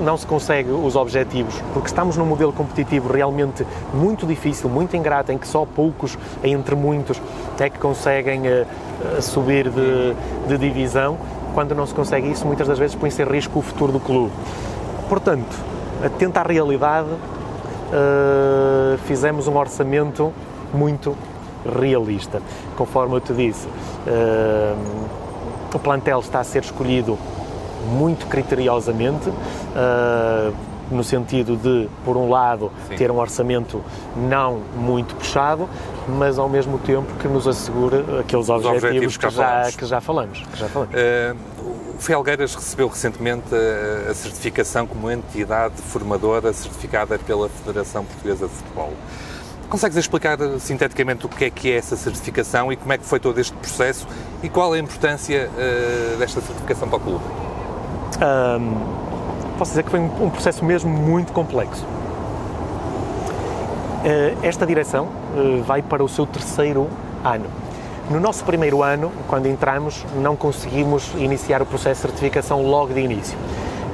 não 0.00 0.16
se 0.18 0.26
consegue 0.26 0.70
os 0.70 0.94
objetivos, 0.94 1.54
porque 1.72 1.88
estamos 1.88 2.18
num 2.18 2.26
modelo 2.26 2.52
competitivo 2.52 3.10
realmente 3.10 3.66
muito 3.94 4.26
difícil, 4.26 4.68
muito 4.68 4.94
ingrato, 4.94 5.32
em 5.32 5.38
que 5.38 5.48
só 5.48 5.64
poucos, 5.64 6.18
entre 6.44 6.74
muitos, 6.74 7.22
é 7.58 7.70
que 7.70 7.78
conseguem 7.78 8.42
uh, 8.42 9.22
subir 9.22 9.70
de, 9.70 10.14
de 10.48 10.58
divisão 10.58 11.16
quando 11.54 11.74
não 11.74 11.86
se 11.86 11.94
consegue 11.94 12.30
isso, 12.30 12.46
muitas 12.46 12.66
das 12.68 12.78
vezes 12.78 12.94
põe-se 12.96 13.22
em 13.22 13.26
risco 13.26 13.58
o 13.58 13.62
futuro 13.62 13.92
do 13.92 14.00
clube. 14.00 14.32
Portanto, 15.08 15.56
atento 16.04 16.38
à 16.38 16.42
realidade, 16.42 17.08
uh, 17.10 18.98
fizemos 19.06 19.48
um 19.48 19.56
orçamento 19.56 20.32
muito 20.72 21.16
realista. 21.78 22.40
Conforme 22.76 23.16
eu 23.16 23.20
te 23.20 23.32
disse, 23.32 23.66
uh, 23.66 24.76
o 25.74 25.78
plantel 25.78 26.20
está 26.20 26.40
a 26.40 26.44
ser 26.44 26.62
escolhido 26.62 27.18
muito 27.88 28.26
criteriosamente. 28.26 29.28
Uh, 29.28 30.69
no 30.90 31.04
sentido 31.04 31.56
de, 31.56 31.88
por 32.04 32.16
um 32.16 32.28
lado, 32.28 32.70
Sim. 32.88 32.96
ter 32.96 33.10
um 33.10 33.18
orçamento 33.18 33.82
não 34.16 34.60
muito 34.76 35.14
puxado, 35.14 35.68
mas 36.08 36.38
ao 36.38 36.48
mesmo 36.48 36.78
tempo 36.78 37.06
que 37.20 37.28
nos 37.28 37.46
assegure 37.46 38.04
aqueles 38.18 38.48
objetivos, 38.48 38.84
objetivos 38.84 39.16
que, 39.16 39.30
já, 39.30 39.72
que, 39.72 39.86
já 39.86 40.00
falamos. 40.00 40.42
Que 40.52 40.58
já 40.58 40.68
falamos. 40.68 40.94
Uh, 40.94 41.70
o 41.96 42.02
Felgueiras 42.02 42.54
recebeu 42.54 42.88
recentemente 42.88 43.54
a, 43.54 44.10
a 44.10 44.14
certificação 44.14 44.86
como 44.86 45.10
entidade 45.10 45.74
formadora 45.82 46.52
certificada 46.52 47.18
pela 47.18 47.48
Federação 47.48 48.04
Portuguesa 48.04 48.48
de 48.48 48.54
Futebol. 48.54 48.92
Consegues 49.68 49.96
explicar 49.96 50.36
sinteticamente 50.58 51.26
o 51.26 51.28
que 51.28 51.44
é 51.44 51.50
que 51.50 51.70
é 51.70 51.76
essa 51.76 51.94
certificação 51.94 52.72
e 52.72 52.76
como 52.76 52.92
é 52.92 52.98
que 52.98 53.04
foi 53.04 53.20
todo 53.20 53.38
este 53.38 53.54
processo 53.56 54.04
e 54.42 54.48
qual 54.48 54.72
a 54.72 54.78
importância 54.78 55.48
uh, 55.48 56.16
desta 56.18 56.40
certificação 56.40 56.88
para 56.88 56.96
o 56.96 57.00
clube? 57.00 57.24
Um 58.20 59.09
posso 59.60 59.72
dizer 59.72 59.82
que 59.82 59.90
foi 59.90 60.00
um 60.00 60.30
processo 60.30 60.64
mesmo 60.64 60.90
muito 60.90 61.34
complexo. 61.34 61.84
Eh, 64.02 64.34
esta 64.42 64.64
direção 64.64 65.08
eh, 65.36 65.60
vai 65.66 65.82
para 65.82 66.02
o 66.02 66.08
seu 66.08 66.24
terceiro 66.24 66.88
ano. 67.22 67.44
No 68.08 68.18
nosso 68.18 68.42
primeiro 68.42 68.82
ano, 68.82 69.12
quando 69.28 69.44
entramos, 69.44 70.06
não 70.16 70.34
conseguimos 70.34 71.12
iniciar 71.18 71.60
o 71.60 71.66
processo 71.66 72.00
de 72.00 72.08
certificação 72.08 72.62
logo 72.62 72.94
de 72.94 73.00
início. 73.00 73.36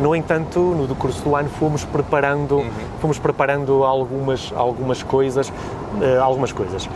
No 0.01 0.15
entanto, 0.15 0.61
no 0.61 0.87
decurso 0.87 1.21
do 1.25 1.35
ano 1.35 1.49
fomos 1.49 1.85
preparando, 1.85 2.59
uhum. 2.59 2.71
fomos 3.01 3.19
preparando 3.19 3.83
algumas, 3.83 4.53
algumas 4.55 5.03
coisas, 5.03 5.49
uh, 5.49 6.23
algumas 6.23 6.53
coisas. 6.53 6.89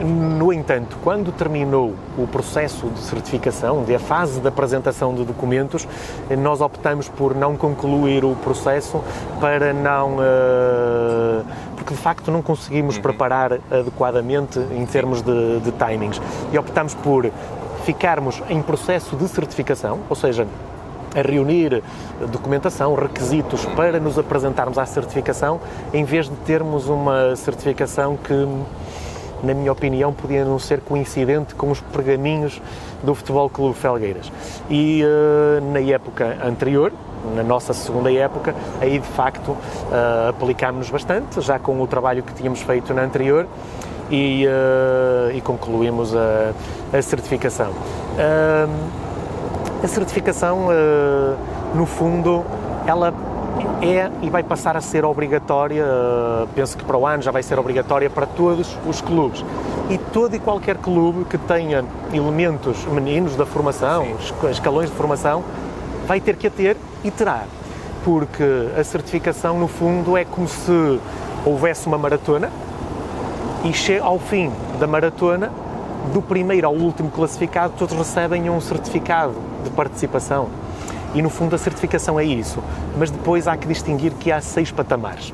No 0.00 0.52
entanto, 0.52 0.96
quando 1.04 1.30
terminou 1.30 1.94
o 2.18 2.26
processo 2.26 2.88
de 2.88 2.98
certificação, 2.98 3.84
de 3.84 3.94
a 3.94 3.98
fase 3.98 4.40
de 4.40 4.48
apresentação 4.48 5.14
de 5.14 5.24
documentos, 5.24 5.86
nós 6.36 6.60
optamos 6.60 7.08
por 7.08 7.34
não 7.34 7.56
concluir 7.56 8.24
o 8.24 8.34
processo 8.34 9.02
para 9.40 9.72
não. 9.72 10.16
Uh, 10.16 11.44
porque 11.76 11.94
de 11.94 12.00
facto 12.00 12.32
não 12.32 12.42
conseguimos 12.42 12.96
uhum. 12.96 13.02
preparar 13.02 13.52
adequadamente 13.70 14.58
em 14.58 14.84
termos 14.84 15.22
de, 15.22 15.60
de 15.60 15.70
timings. 15.72 16.20
E 16.52 16.58
optamos 16.58 16.94
por 16.94 17.30
ficarmos 17.84 18.42
em 18.48 18.60
processo 18.62 19.14
de 19.14 19.28
certificação, 19.28 20.00
ou 20.08 20.16
seja, 20.16 20.46
a 21.14 21.22
reunir 21.22 21.82
documentação, 22.32 22.94
requisitos 22.94 23.64
para 23.76 24.00
nos 24.00 24.18
apresentarmos 24.18 24.78
à 24.78 24.86
certificação, 24.86 25.60
em 25.92 26.04
vez 26.04 26.28
de 26.28 26.34
termos 26.38 26.88
uma 26.88 27.36
certificação 27.36 28.16
que 28.16 28.48
na 29.44 29.54
minha 29.54 29.70
opinião, 29.70 30.12
podia 30.12 30.44
não 30.44 30.58
ser 30.58 30.80
coincidente 30.80 31.54
com 31.54 31.70
os 31.70 31.80
pergaminhos 31.80 32.60
do 33.02 33.14
Futebol 33.14 33.48
Clube 33.48 33.74
Felgueiras. 33.78 34.32
E 34.70 35.02
uh, 35.04 35.72
na 35.72 35.80
época 35.80 36.38
anterior, 36.44 36.92
na 37.34 37.42
nossa 37.42 37.72
segunda 37.72 38.12
época, 38.12 38.54
aí 38.80 38.98
de 38.98 39.06
facto 39.06 39.50
uh, 39.50 40.28
aplicámos-nos 40.30 40.90
bastante, 40.90 41.40
já 41.40 41.58
com 41.58 41.80
o 41.80 41.86
trabalho 41.86 42.22
que 42.22 42.32
tínhamos 42.34 42.60
feito 42.62 42.92
na 42.92 43.02
anterior 43.02 43.46
e, 44.10 44.46
uh, 44.46 45.36
e 45.36 45.40
concluímos 45.40 46.14
a, 46.14 46.52
a 46.92 47.02
certificação. 47.02 47.72
a 49.82 49.88
certificação, 49.88 50.68
no 51.74 51.84
fundo, 51.84 52.44
ela 52.86 53.12
é 53.82 54.10
e 54.22 54.30
vai 54.30 54.42
passar 54.42 54.76
a 54.76 54.80
ser 54.80 55.04
obrigatória, 55.04 55.84
penso 56.54 56.76
que 56.76 56.84
para 56.84 56.96
o 56.96 57.06
ano 57.06 57.22
já 57.22 57.30
vai 57.30 57.42
ser 57.42 57.58
obrigatória 57.58 58.08
para 58.08 58.26
todos 58.26 58.76
os 58.86 59.00
clubes. 59.00 59.44
E 59.90 59.98
todo 59.98 60.34
e 60.34 60.38
qualquer 60.38 60.78
clube 60.78 61.24
que 61.24 61.36
tenha 61.36 61.84
elementos 62.12 62.84
meninos 62.86 63.36
da 63.36 63.44
formação, 63.44 64.04
Sim. 64.04 64.50
escalões 64.50 64.90
de 64.90 64.96
formação, 64.96 65.44
vai 66.06 66.20
ter 66.20 66.36
que 66.36 66.46
a 66.46 66.50
ter 66.50 66.76
e 67.02 67.10
terá. 67.10 67.44
Porque 68.02 68.44
a 68.78 68.84
certificação, 68.84 69.58
no 69.58 69.68
fundo, 69.68 70.16
é 70.16 70.24
como 70.24 70.48
se 70.48 71.00
houvesse 71.44 71.86
uma 71.86 71.98
maratona 71.98 72.50
e 73.64 73.98
ao 73.98 74.18
fim 74.18 74.52
da 74.78 74.86
maratona, 74.86 75.50
do 76.12 76.20
primeiro 76.20 76.66
ao 76.66 76.74
último 76.74 77.10
classificado, 77.10 77.72
todos 77.78 77.96
recebem 77.96 78.50
um 78.50 78.60
certificado 78.60 79.34
de 79.62 79.70
participação 79.70 80.48
e 81.14 81.22
no 81.22 81.30
fundo 81.30 81.54
a 81.54 81.58
certificação 81.58 82.18
é 82.18 82.24
isso. 82.24 82.62
Mas 82.98 83.10
depois 83.10 83.46
há 83.46 83.56
que 83.56 83.66
distinguir 83.66 84.12
que 84.12 84.32
há 84.32 84.40
seis 84.40 84.70
patamares. 84.70 85.32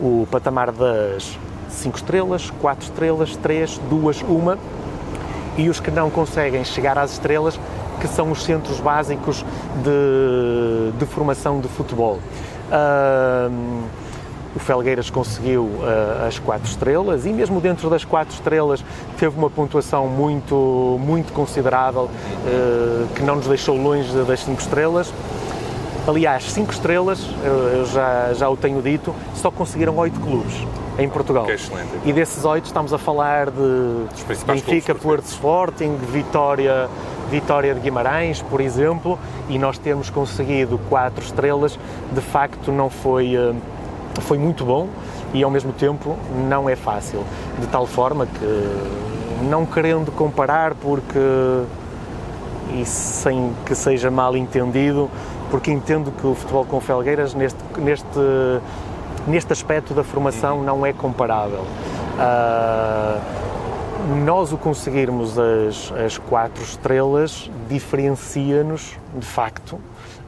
O 0.00 0.26
patamar 0.30 0.70
das 0.70 1.38
5 1.70 1.96
estrelas, 1.96 2.50
4 2.60 2.84
estrelas, 2.84 3.36
3, 3.36 3.80
2, 3.88 4.22
1 4.22 4.56
e 5.56 5.68
os 5.68 5.80
que 5.80 5.90
não 5.90 6.10
conseguem 6.10 6.64
chegar 6.64 6.98
às 6.98 7.12
estrelas, 7.12 7.58
que 8.00 8.08
são 8.08 8.30
os 8.30 8.42
centros 8.42 8.80
básicos 8.80 9.44
de, 9.82 10.98
de 10.98 11.06
formação 11.06 11.60
de 11.60 11.68
futebol. 11.68 12.18
Uh, 12.68 13.84
o 14.54 14.58
Felgueiras 14.58 15.10
conseguiu 15.10 15.64
uh, 15.64 16.26
as 16.26 16.38
quatro 16.38 16.68
estrelas 16.68 17.26
e 17.26 17.32
mesmo 17.32 17.60
dentro 17.60 17.88
das 17.88 18.04
quatro 18.04 18.34
estrelas 18.34 18.84
teve 19.18 19.36
uma 19.38 19.50
pontuação 19.50 20.06
muito, 20.06 20.98
muito 21.00 21.32
considerável 21.32 22.02
uh, 22.02 23.08
que 23.14 23.22
não 23.22 23.36
nos 23.36 23.46
deixou 23.46 23.76
longe 23.76 24.12
das 24.24 24.40
cinco 24.40 24.60
estrelas. 24.60 25.12
Aliás, 26.06 26.50
cinco 26.50 26.72
estrelas, 26.72 27.20
eu, 27.44 27.86
já, 27.86 28.32
já 28.34 28.48
o 28.48 28.56
tenho 28.56 28.82
dito, 28.82 29.14
só 29.34 29.52
conseguiram 29.52 29.96
oito 29.98 30.18
clubes 30.18 30.66
em 30.98 31.08
Portugal. 31.08 31.44
Que 31.44 31.52
excelente. 31.52 31.90
E 32.04 32.12
desses 32.12 32.44
oito 32.44 32.66
estamos 32.66 32.92
a 32.92 32.98
falar 32.98 33.50
de 33.50 34.44
Benfica, 34.44 34.94
Porto 34.96 35.26
Sporting, 35.26 35.96
Vitória, 36.10 36.88
Vitória 37.30 37.72
de 37.72 37.80
Guimarães, 37.80 38.42
por 38.42 38.60
exemplo, 38.60 39.16
e 39.48 39.58
nós 39.58 39.78
temos 39.78 40.10
conseguido 40.10 40.78
quatro 40.88 41.24
estrelas, 41.24 41.78
de 42.12 42.20
facto 42.20 42.72
não 42.72 42.90
foi 42.90 43.36
uh, 43.36 43.54
foi 44.20 44.38
muito 44.38 44.64
bom 44.64 44.88
e 45.32 45.42
ao 45.42 45.50
mesmo 45.50 45.72
tempo 45.72 46.16
não 46.48 46.68
é 46.68 46.76
fácil. 46.76 47.24
De 47.58 47.66
tal 47.66 47.86
forma 47.86 48.26
que, 48.26 49.44
não 49.44 49.64
querendo 49.64 50.12
comparar, 50.12 50.74
porque. 50.74 51.18
e 52.74 52.84
sem 52.84 53.52
que 53.66 53.74
seja 53.74 54.10
mal 54.10 54.36
entendido, 54.36 55.10
porque 55.50 55.70
entendo 55.70 56.10
que 56.12 56.26
o 56.26 56.34
futebol 56.34 56.64
com 56.64 56.80
Felgueiras, 56.80 57.34
neste, 57.34 57.58
neste, 57.78 58.06
neste 59.26 59.52
aspecto 59.52 59.94
da 59.94 60.04
formação, 60.04 60.62
não 60.62 60.84
é 60.84 60.92
comparável. 60.92 61.64
Uh, 62.18 63.20
nós 64.24 64.52
o 64.52 64.58
conseguirmos 64.58 65.38
as, 65.38 65.92
as 65.92 66.18
quatro 66.18 66.62
estrelas 66.62 67.50
diferencia-nos, 67.68 68.98
de 69.14 69.26
facto, 69.26 69.78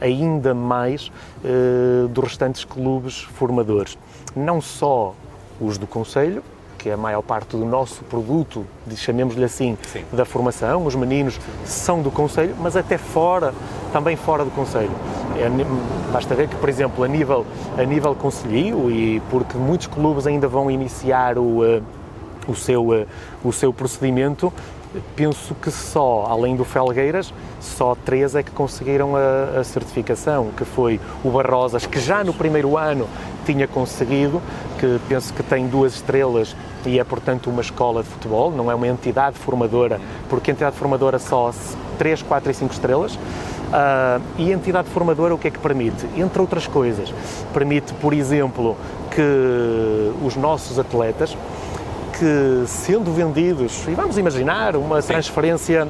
ainda 0.05 0.55
mais 0.55 1.11
uh, 1.43 2.09
dos 2.09 2.25
restantes 2.25 2.65
clubes 2.65 3.23
formadores. 3.23 3.97
Não 4.37 4.61
só 4.61 5.15
os 5.61 5.79
do 5.79 5.87
Conselho, 5.87 6.43
que 6.79 6.91
é 6.91 6.93
a 6.93 6.97
maior 6.97 7.23
parte 7.23 7.57
do 7.57 7.65
nosso 7.65 8.05
produto, 8.05 8.67
chamemos-lhe 8.95 9.45
assim, 9.45 9.79
Sim. 9.87 10.05
da 10.13 10.27
formação, 10.27 10.85
os 10.85 10.95
meninos 10.95 11.41
são 11.65 12.03
do 12.03 12.11
Conselho, 12.11 12.55
mas 12.61 12.77
até 12.77 12.99
fora, 12.99 13.55
também 13.91 14.17
fora 14.17 14.45
do 14.45 14.51
Conselho. 14.51 14.91
É, 15.37 15.49
basta 16.13 16.35
ver 16.35 16.49
que, 16.49 16.57
por 16.57 16.69
exemplo, 16.69 17.03
a 17.03 17.09
nível, 17.09 17.47
a 17.79 17.83
nível 17.85 18.15
conselho, 18.15 18.91
e 18.91 19.21
porque 19.31 19.57
muitos 19.57 19.87
clubes 19.87 20.27
ainda 20.27 20.47
vão 20.47 20.71
iniciar 20.71 21.39
o, 21.39 21.63
uh, 21.63 21.83
o, 22.49 22.55
seu, 22.55 22.89
uh, 22.89 23.07
o 23.45 23.53
seu 23.53 23.73
procedimento, 23.73 24.53
penso 25.17 25.55
que 25.55 25.71
só, 25.71 26.27
além 26.29 26.57
do 26.57 26.65
Felgueiras, 26.65 27.33
só 27.61 27.97
três 28.05 28.35
é 28.35 28.43
que 28.43 28.51
conseguiram 28.51 29.17
a, 29.17 29.61
a, 29.61 29.65
certificação, 29.65 30.51
que 30.57 30.65
foi 30.65 31.01
o 31.25 31.31
Barrosas, 31.31 31.87
que 31.87 31.99
já 31.99 32.23
no 32.23 32.33
primeiro 32.33 32.77
ano 32.77 33.09
tinha 33.45 33.67
conseguido, 33.67 34.41
que 34.79 35.01
penso 35.09 35.33
que 35.33 35.43
tem 35.43 35.67
duas 35.67 35.95
estrelas 35.95 36.55
e 36.87 36.99
é, 36.99 37.05
portanto, 37.05 37.49
uma 37.49 37.63
escola 37.63 38.03
de 38.03 38.09
futebol, 38.09 38.51
não 38.51 38.71
é 38.71 38.75
uma 38.75 38.87
entidade 38.87 39.39
formadora, 39.39 40.01
porque 40.29 40.51
entidade 40.51 40.77
formadora 40.77 41.19
só 41.19 41.53
3, 41.99 42.23
4 42.23 42.51
e 42.51 42.55
5 42.55 42.73
estrelas. 42.73 43.15
Uh, 43.15 44.23
e 44.39 44.53
a 44.53 44.55
entidade 44.55 44.89
formadora 44.91 45.35
o 45.35 45.39
que 45.39 45.49
é 45.49 45.51
que 45.51 45.59
permite? 45.59 46.07
Entre 46.17 46.41
outras 46.41 46.67
coisas, 46.67 47.13
permite, 47.53 47.93
por 47.95 48.13
exemplo, 48.13 48.77
que 49.11 50.15
os 50.25 50.37
nossos 50.37 50.79
atletas 50.79 51.37
que, 52.25 52.67
sendo 52.67 53.13
vendidos, 53.13 53.87
e 53.87 53.91
vamos 53.91 54.17
imaginar 54.17 54.77
uma 54.77 55.03
transferência 55.03 55.87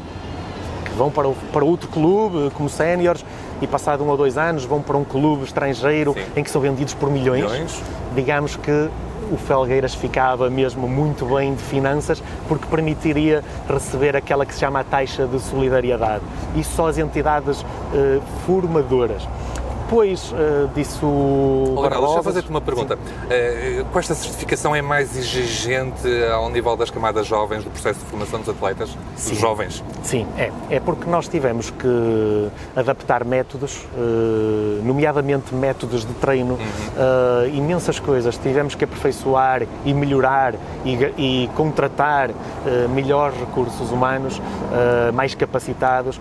que 0.84 0.90
vão 0.96 1.08
para, 1.08 1.28
o, 1.28 1.36
para 1.52 1.64
outro 1.64 1.88
clube 1.88 2.50
como 2.54 2.68
séniores 2.68 3.24
e 3.62 3.68
passado 3.68 4.02
um 4.02 4.08
ou 4.08 4.16
dois 4.16 4.36
anos 4.36 4.64
vão 4.64 4.82
para 4.82 4.96
um 4.96 5.04
clube 5.04 5.44
estrangeiro 5.44 6.12
Sim. 6.12 6.20
em 6.34 6.42
que 6.42 6.50
são 6.50 6.60
vendidos 6.60 6.92
por 6.92 7.08
milhões, 7.08 7.44
milhões, 7.44 7.82
digamos 8.16 8.56
que 8.56 8.90
o 9.30 9.36
Felgueiras 9.36 9.94
ficava 9.94 10.50
mesmo 10.50 10.88
muito 10.88 11.24
bem 11.24 11.54
de 11.54 11.62
finanças 11.62 12.20
porque 12.48 12.66
permitiria 12.66 13.44
receber 13.68 14.16
aquela 14.16 14.44
que 14.44 14.52
se 14.52 14.60
chama 14.60 14.80
a 14.80 14.84
taxa 14.84 15.28
de 15.28 15.38
solidariedade. 15.38 16.24
Isso 16.56 16.74
só 16.74 16.88
as 16.88 16.98
entidades 16.98 17.64
eh, 17.94 18.18
formadoras. 18.44 19.22
Depois 19.84 20.32
uh, 20.32 20.68
disso. 20.74 21.06
Olha, 21.76 21.90
deixa 21.90 22.16
eu 22.16 22.22
fazer-te 22.22 22.48
uma 22.48 22.60
pergunta. 22.60 22.94
Uh, 22.94 23.84
com 23.92 23.98
esta 23.98 24.14
certificação 24.14 24.74
é 24.74 24.80
mais 24.80 25.16
exigente 25.16 26.08
ao 26.32 26.48
nível 26.48 26.74
das 26.74 26.90
camadas 26.90 27.26
jovens 27.26 27.64
do 27.64 27.70
processo 27.70 28.00
de 28.00 28.06
formação 28.06 28.40
dos 28.40 28.48
atletas? 28.48 28.96
Sim. 29.14 29.30
Dos 29.30 29.38
jovens? 29.38 29.84
Sim, 30.02 30.26
é. 30.38 30.50
É 30.70 30.80
porque 30.80 31.08
nós 31.08 31.28
tivemos 31.28 31.70
que 31.70 32.48
adaptar 32.74 33.24
métodos, 33.24 33.84
uh, 33.96 34.82
nomeadamente 34.82 35.54
métodos 35.54 36.04
de 36.04 36.14
treino, 36.14 36.54
uhum. 36.54 37.54
imensas 37.54 38.00
coisas. 38.00 38.38
Tivemos 38.38 38.74
que 38.74 38.84
aperfeiçoar 38.84 39.62
e 39.84 39.92
melhorar 39.92 40.54
e, 40.84 40.94
e 41.18 41.50
contratar 41.54 42.30
melhores 42.94 43.38
recursos 43.38 43.90
humanos, 43.90 44.40
mais 45.12 45.34
capacitados, 45.34 46.20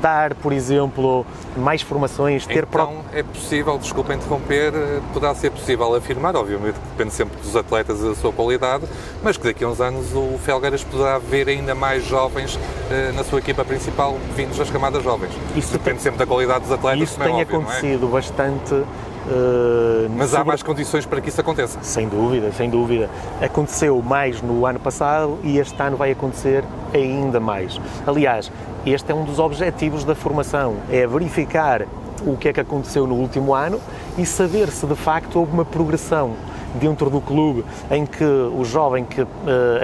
dar, 0.00 0.34
por 0.34 0.52
exemplo, 0.52 1.24
mais 1.56 1.82
formações, 1.82 2.25
ter 2.46 2.64
Então 2.68 3.02
pro... 3.08 3.18
é 3.18 3.22
possível, 3.22 3.78
desculpa 3.78 4.14
interromper, 4.14 4.72
poderá 5.12 5.34
ser 5.34 5.50
possível 5.50 5.94
afirmar, 5.94 6.36
obviamente 6.36 6.76
depende 6.90 7.12
sempre 7.12 7.40
dos 7.40 7.54
atletas 7.54 8.00
e 8.00 8.04
da 8.04 8.14
sua 8.14 8.32
qualidade, 8.32 8.84
mas 9.22 9.36
que 9.36 9.44
daqui 9.44 9.64
a 9.64 9.68
uns 9.68 9.80
anos 9.80 10.12
o 10.14 10.38
Felgueiras 10.38 10.82
poderá 10.82 11.18
ver 11.18 11.48
ainda 11.48 11.74
mais 11.74 12.04
jovens 12.04 12.58
eh, 12.90 13.12
na 13.14 13.24
sua 13.24 13.38
equipa 13.38 13.64
principal 13.64 14.16
vindos 14.34 14.58
das 14.58 14.70
camadas 14.70 15.02
jovens. 15.02 15.32
Isso 15.54 15.72
depende 15.72 15.96
tem... 15.96 16.04
sempre 16.04 16.18
da 16.18 16.26
qualidade 16.26 16.60
dos 16.60 16.72
atletas. 16.72 17.02
Isso 17.02 17.18
tem 17.18 17.40
é 17.40 17.42
óbvio, 17.42 17.58
acontecido 17.60 18.06
é? 18.06 18.10
bastante 18.10 18.84
Uh, 19.26 20.08
Mas 20.16 20.32
há 20.34 20.44
mais 20.44 20.62
condições 20.62 21.04
para 21.04 21.20
que 21.20 21.30
isso 21.30 21.40
aconteça? 21.40 21.80
Sem 21.82 22.08
dúvida, 22.08 22.52
sem 22.52 22.70
dúvida. 22.70 23.10
Aconteceu 23.42 24.00
mais 24.00 24.40
no 24.40 24.64
ano 24.64 24.78
passado 24.78 25.38
e 25.42 25.58
este 25.58 25.80
ano 25.82 25.96
vai 25.96 26.12
acontecer 26.12 26.62
ainda 26.94 27.40
mais. 27.40 27.80
Aliás, 28.06 28.52
este 28.86 29.10
é 29.10 29.14
um 29.14 29.24
dos 29.24 29.40
objetivos 29.40 30.04
da 30.04 30.14
formação, 30.14 30.76
é 30.88 31.06
verificar 31.08 31.86
o 32.24 32.36
que 32.36 32.48
é 32.48 32.52
que 32.52 32.60
aconteceu 32.60 33.06
no 33.06 33.14
último 33.14 33.54
ano 33.54 33.80
e 34.16 34.24
saber 34.24 34.68
se 34.70 34.86
de 34.86 34.94
facto 34.94 35.38
houve 35.38 35.52
uma 35.52 35.64
progressão 35.64 36.34
dentro 36.74 37.10
do 37.10 37.20
clube 37.20 37.64
em 37.90 38.04
que 38.06 38.24
o 38.24 38.64
jovem 38.64 39.04
que 39.04 39.22
uh, 39.22 39.28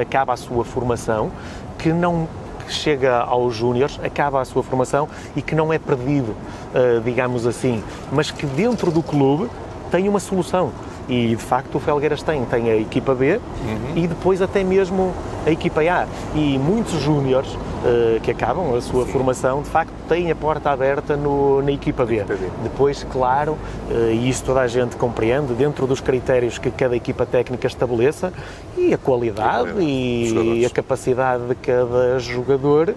acaba 0.01 0.33
a 0.33 0.37
sua 0.37 0.65
formação, 0.65 1.31
que 1.79 1.93
não 1.93 2.29
chega 2.69 3.19
aos 3.19 3.55
júniores, 3.55 3.99
acaba 4.03 4.41
a 4.41 4.45
sua 4.45 4.63
formação 4.63 5.09
e 5.37 5.43
que 5.43 5.55
não 5.55 5.73
é 5.73 5.79
perdido, 5.79 6.31
uh, 6.31 7.01
digamos 7.05 7.47
assim, 7.47 7.83
mas 8.11 8.31
que 8.31 8.47
dentro 8.47 8.91
do 8.91 9.03
clube 9.03 9.51
tem 9.91 10.09
uma 10.09 10.21
solução. 10.21 10.73
E 11.09 11.29
de 11.29 11.37
facto 11.37 11.77
o 11.77 11.81
Felgueiras 11.81 12.23
tem, 12.23 12.45
tem 12.45 12.71
a 12.71 12.77
equipa 12.77 13.15
B 13.15 13.37
uhum. 13.37 13.97
e 13.97 14.07
depois 14.07 14.41
até 14.41 14.63
mesmo 14.63 15.13
a 15.47 15.51
equipa 15.51 15.81
A. 15.83 16.07
E 16.35 16.59
muitos 16.59 17.01
júniores 17.01 17.53
uh, 17.53 18.21
que 18.23 18.31
acabam 18.31 18.75
a 18.75 18.81
sua 18.81 19.05
Sim. 19.05 19.13
formação, 19.13 19.63
de 19.63 19.69
facto, 19.69 19.93
têm 20.09 20.31
a 20.31 20.37
porta 20.37 20.71
aberta 20.71 21.17
no, 21.17 21.63
na 21.63 21.73
equipa 21.73 22.05
B. 22.05 22.17
equipa 22.17 22.35
B. 22.35 22.49
Depois, 22.63 23.05
claro, 23.11 23.53
uh, 23.91 24.11
e 24.13 24.29
isso 24.29 24.45
toda 24.45 24.61
a 24.61 24.69
gente 24.69 24.97
compreende, 24.97 25.53
dentro 25.55 25.87
dos 25.87 26.01
critérios 26.01 26.59
que 26.59 26.71
cada 26.71 26.97
equipa 26.97 27.27
técnica 27.27 27.67
estabeleça 27.67 28.33
e 28.77 28.95
a 28.95 28.99
qualidade 28.99 29.81
e, 29.81 30.61
e 30.61 30.67
a 30.67 30.71
capacidade 30.71 31.45
de 31.47 31.55
cada 31.57 32.19
jogador, 32.19 32.95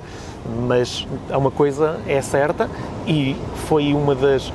mas 0.68 1.08
uma 1.30 1.52
coisa 1.52 2.00
é 2.08 2.22
certa 2.22 2.70
e 3.08 3.36
foi 3.68 3.94
uma 3.94 4.14
das 4.14 4.52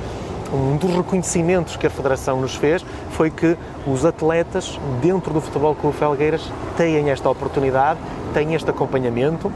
um 0.51 0.77
dos 0.77 0.93
reconhecimentos 0.95 1.75
que 1.75 1.87
a 1.87 1.89
Federação 1.89 2.41
nos 2.41 2.55
fez 2.55 2.85
foi 3.11 3.29
que 3.29 3.57
os 3.87 4.05
atletas 4.05 4.79
dentro 5.01 5.33
do 5.33 5.41
Futebol 5.41 5.73
Clube 5.75 5.95
Felgueiras 5.95 6.51
têm 6.75 7.09
esta 7.09 7.29
oportunidade, 7.29 7.99
têm 8.33 8.53
este 8.53 8.69
acompanhamento, 8.69 9.51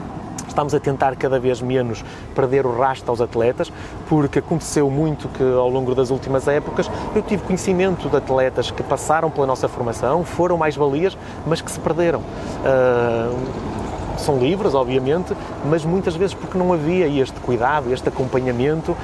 estamos 0.48 0.74
a 0.74 0.80
tentar 0.80 1.16
cada 1.18 1.38
vez 1.38 1.62
menos 1.62 2.04
perder 2.34 2.66
o 2.66 2.78
rastro 2.78 3.12
aos 3.12 3.20
atletas, 3.20 3.72
porque 4.08 4.40
aconteceu 4.40 4.90
muito 4.90 5.28
que 5.28 5.44
ao 5.44 5.70
longo 5.70 5.94
das 5.94 6.12
últimas 6.12 6.48
épocas 6.48 6.90
eu 7.14 7.22
tive 7.22 7.44
conhecimento 7.44 8.10
de 8.10 8.16
atletas 8.16 8.72
que 8.72 8.82
passaram 8.82 9.30
pela 9.30 9.46
nossa 9.46 9.68
formação, 9.68 10.24
foram 10.24 10.58
mais 10.58 10.76
valias, 10.76 11.18
mas 11.46 11.62
que 11.62 11.70
se 11.70 11.80
perderam. 11.80 12.20
Uh, 12.20 13.75
são 14.18 14.40
livres, 14.40 14.74
obviamente, 14.74 15.36
mas 15.70 15.84
muitas 15.86 16.16
vezes 16.16 16.34
porque 16.34 16.58
não 16.58 16.74
havia 16.74 17.08
este 17.08 17.40
cuidado, 17.40 17.92
este 17.94 18.10
acompanhamento 18.10 18.96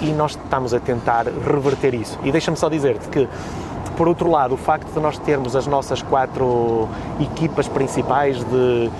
e 0.00 0.06
nós 0.06 0.32
estamos 0.32 0.74
a 0.74 0.80
tentar 0.80 1.26
reverter 1.26 1.94
isso. 1.94 2.18
E 2.24 2.32
deixa-me 2.32 2.56
só 2.56 2.68
dizer-te 2.68 3.08
que 3.08 3.28
por 3.96 4.08
outro 4.08 4.28
lado, 4.28 4.54
o 4.54 4.56
facto 4.56 4.92
de 4.92 4.98
nós 4.98 5.16
termos 5.18 5.54
as 5.54 5.68
nossas 5.68 6.02
quatro 6.02 6.88
equipas 7.20 7.68
principais 7.68 8.38
de 8.38 8.90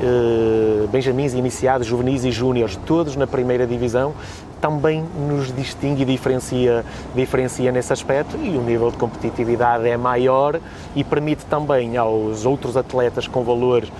eh, 0.00 0.86
benjamins 0.90 1.34
iniciados, 1.34 1.86
juvenis 1.86 2.24
e 2.24 2.30
júniores, 2.30 2.76
todos 2.86 3.16
na 3.16 3.26
primeira 3.26 3.66
divisão, 3.66 4.12
também 4.60 5.04
nos 5.28 5.54
distingue 5.54 6.02
e 6.02 6.04
diferencia, 6.04 6.84
diferencia 7.14 7.70
nesse 7.70 7.92
aspecto 7.92 8.36
e 8.36 8.56
o 8.56 8.62
nível 8.62 8.90
de 8.90 8.96
competitividade 8.96 9.86
é 9.86 9.96
maior 9.96 10.58
e 10.96 11.04
permite 11.04 11.44
também 11.46 11.96
aos 11.96 12.46
outros 12.46 12.76
atletas 12.76 13.28
com 13.28 13.44
valores 13.44 13.92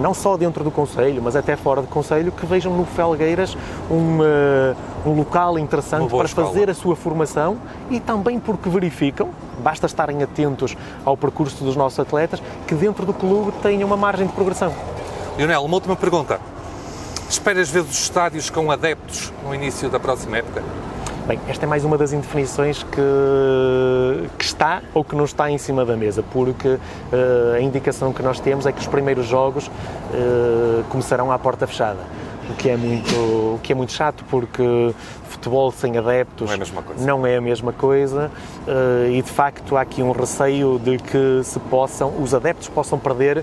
não 0.00 0.14
só 0.14 0.36
dentro 0.36 0.64
do 0.64 0.70
Conselho, 0.70 1.22
mas 1.22 1.36
até 1.36 1.56
fora 1.56 1.80
do 1.80 1.88
Conselho, 1.88 2.32
que 2.32 2.46
vejam 2.46 2.74
no 2.76 2.84
Felgueiras 2.84 3.56
um, 3.90 4.20
uh, 4.20 4.76
um 5.06 5.16
local 5.16 5.58
interessante 5.58 6.08
para 6.08 6.24
escola. 6.24 6.48
fazer 6.48 6.70
a 6.70 6.74
sua 6.74 6.96
formação 6.96 7.56
e 7.90 8.00
também 8.00 8.38
porque 8.38 8.68
verificam, 8.68 9.30
basta 9.62 9.86
estarem 9.86 10.22
atentos 10.22 10.76
ao 11.04 11.16
percurso 11.16 11.64
dos 11.64 11.76
nossos 11.76 11.98
atletas, 11.98 12.42
que 12.66 12.74
dentro 12.74 13.06
do 13.06 13.12
clube 13.12 13.52
tenham 13.62 13.86
uma 13.86 13.96
margem 13.96 14.26
de 14.26 14.32
progressão. 14.32 14.72
Lionel, 15.36 15.64
uma 15.64 15.74
última 15.74 15.96
pergunta. 15.96 16.40
Esperas 17.28 17.68
ver 17.68 17.80
os 17.80 17.98
estádios 17.98 18.50
com 18.50 18.70
adeptos 18.70 19.32
no 19.44 19.54
início 19.54 19.88
da 19.88 19.98
próxima 19.98 20.38
época? 20.38 20.62
Bem, 21.26 21.40
esta 21.48 21.64
é 21.64 21.66
mais 21.66 21.86
uma 21.86 21.96
das 21.96 22.12
indefinições 22.12 22.82
que, 22.82 24.28
que 24.38 24.44
está 24.44 24.82
ou 24.92 25.02
que 25.02 25.16
não 25.16 25.24
está 25.24 25.50
em 25.50 25.56
cima 25.56 25.82
da 25.82 25.96
mesa, 25.96 26.22
porque 26.22 26.68
uh, 26.68 26.80
a 27.56 27.60
indicação 27.62 28.12
que 28.12 28.22
nós 28.22 28.38
temos 28.40 28.66
é 28.66 28.72
que 28.72 28.80
os 28.80 28.86
primeiros 28.86 29.24
jogos 29.26 29.68
uh, 29.68 30.84
começarão 30.90 31.32
à 31.32 31.38
porta 31.38 31.66
fechada. 31.66 32.00
O 32.50 32.54
que, 32.56 32.68
é 32.68 32.76
muito, 32.76 33.14
o 33.14 33.60
que 33.62 33.72
é 33.72 33.74
muito 33.74 33.92
chato 33.92 34.22
porque 34.28 34.94
futebol 35.30 35.72
sem 35.72 35.96
adeptos 35.96 36.46
não 36.46 36.52
é 36.52 36.56
a 36.56 36.58
mesma 36.58 36.82
coisa, 36.82 37.26
é 37.26 37.36
a 37.36 37.40
mesma 37.40 37.72
coisa 37.72 38.30
uh, 38.68 39.10
e 39.10 39.22
de 39.22 39.30
facto 39.30 39.78
há 39.78 39.80
aqui 39.80 40.02
um 40.02 40.12
receio 40.12 40.78
de 40.78 40.98
que 40.98 41.40
se 41.42 41.58
possam, 41.58 42.12
os 42.20 42.34
adeptos 42.34 42.68
possam 42.68 42.98
perder 42.98 43.42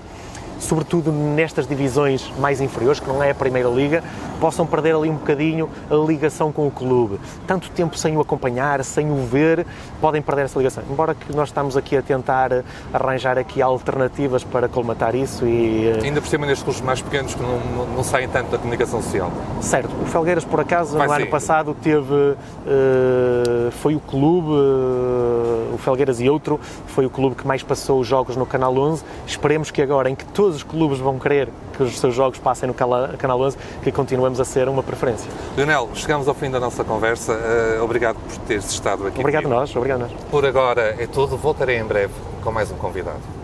sobretudo 0.62 1.10
nestas 1.12 1.66
divisões 1.66 2.32
mais 2.38 2.60
inferiores, 2.60 3.00
que 3.00 3.08
não 3.08 3.22
é 3.22 3.30
a 3.30 3.34
Primeira 3.34 3.68
Liga, 3.68 4.02
possam 4.40 4.66
perder 4.66 4.94
ali 4.94 5.10
um 5.10 5.14
bocadinho 5.14 5.68
a 5.90 5.94
ligação 5.94 6.50
com 6.52 6.66
o 6.66 6.70
clube. 6.70 7.18
Tanto 7.46 7.70
tempo 7.70 7.96
sem 7.98 8.16
o 8.16 8.20
acompanhar, 8.20 8.82
sem 8.84 9.10
o 9.10 9.26
ver, 9.26 9.66
podem 10.00 10.22
perder 10.22 10.46
essa 10.46 10.58
ligação. 10.58 10.82
Embora 10.90 11.14
que 11.14 11.34
nós 11.34 11.48
estamos 11.48 11.76
aqui 11.76 11.96
a 11.96 12.02
tentar 12.02 12.64
arranjar 12.92 13.38
aqui 13.38 13.60
alternativas 13.60 14.44
para 14.44 14.68
colmatar 14.68 15.14
isso 15.14 15.46
e... 15.46 15.86
Eh, 15.88 16.00
Ainda 16.04 16.20
por 16.20 16.28
cima 16.28 16.46
nestes 16.46 16.64
clubes 16.64 16.80
mais 16.80 17.02
pequenos 17.02 17.34
que 17.34 17.42
não, 17.42 17.58
não, 17.76 17.86
não, 17.86 18.04
saem 18.04 18.28
tanto 18.28 18.50
da 18.50 18.58
comunicação 18.58 19.02
social. 19.02 19.30
Certo. 19.60 19.90
O 20.02 20.06
Felgueiras, 20.06 20.44
por 20.44 20.60
acaso, 20.60 20.96
Vai 20.96 21.06
no 21.06 21.14
sim. 21.14 21.22
ano 21.22 21.30
passado 21.30 21.76
teve... 21.82 22.12
Uh, 22.12 23.70
foi 23.80 23.94
o 23.94 24.00
clube, 24.00 24.48
uh, 24.48 25.74
o 25.74 25.78
Felgueiras 25.78 26.20
e 26.20 26.28
outro, 26.28 26.60
foi 26.86 27.06
o 27.06 27.10
clube 27.10 27.36
que 27.36 27.46
mais 27.46 27.62
passou 27.62 28.00
os 28.00 28.06
jogos 28.06 28.36
no 28.36 28.46
Canal 28.46 28.76
11. 28.76 29.02
Esperemos 29.26 29.70
que 29.70 29.82
agora, 29.82 30.10
em 30.10 30.14
que 30.14 30.24
todos 30.26 30.51
todos 30.52 30.56
os 30.56 30.62
clubes 30.62 30.98
vão 30.98 31.18
querer 31.18 31.48
que 31.76 31.82
os 31.82 31.98
seus 31.98 32.14
jogos 32.14 32.38
passem 32.38 32.66
no 32.66 32.74
Canal 32.74 33.40
11, 33.40 33.56
que 33.82 33.90
continuemos 33.90 34.38
a 34.38 34.44
ser 34.44 34.68
uma 34.68 34.82
preferência. 34.82 35.30
Leonel, 35.56 35.88
chegamos 35.94 36.28
ao 36.28 36.34
fim 36.34 36.50
da 36.50 36.60
nossa 36.60 36.84
conversa. 36.84 37.32
Uh, 37.32 37.82
obrigado 37.82 38.16
por 38.16 38.36
teres 38.46 38.70
estado 38.70 39.06
aqui. 39.06 39.20
Obrigado 39.20 39.46
a 39.46 39.48
nós, 39.48 39.74
obrigado 39.74 40.00
nós. 40.00 40.12
Por 40.30 40.44
agora 40.44 40.94
é 40.98 41.06
tudo. 41.06 41.36
Voltarei 41.36 41.78
em 41.78 41.84
breve 41.84 42.12
com 42.42 42.52
mais 42.52 42.70
um 42.70 42.76
convidado. 42.76 43.41